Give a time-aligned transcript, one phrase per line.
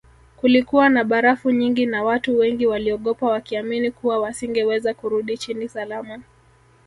[0.37, 6.21] Kulikuwa na barafu nyingi na watu wengi waliogopa wakiamini kuwa wasingeweza kurudi chini salama